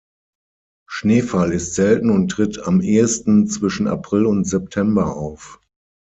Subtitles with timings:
[0.89, 5.61] Schneefall ist selten und tritt am ehesten zwischen April und September auf.